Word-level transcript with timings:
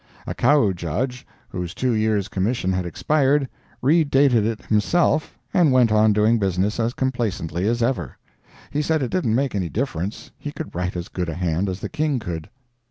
A 0.25 0.33
Kau 0.33 0.71
Judge, 0.73 1.27
whose 1.49 1.75
two 1.75 1.91
years 1.93 2.27
commission 2.27 2.73
had 2.73 2.87
expired, 2.87 3.47
redated 3.83 4.47
it 4.47 4.63
himself 4.65 5.37
and 5.53 5.71
went 5.71 5.91
on 5.91 6.11
doing 6.11 6.39
business 6.39 6.79
as 6.79 6.95
complacently 6.95 7.67
as 7.67 7.83
ever. 7.83 8.17
He 8.71 8.81
said 8.81 9.03
it 9.03 9.11
didn't 9.11 9.35
make 9.35 9.53
any 9.53 9.69
difference—he 9.69 10.51
could 10.53 10.73
write 10.73 10.95
as 10.95 11.07
good 11.07 11.29
a 11.29 11.35
hand 11.35 11.69
as 11.69 11.81
the 11.81 11.87
King 11.89 12.17
could. 12.17 12.49